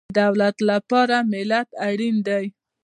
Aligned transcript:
د 0.03 0.03
دولت 0.21 0.57
لپاره 0.69 1.15
ملت 1.33 1.69
اړین 1.87 2.15
دی 2.27 2.45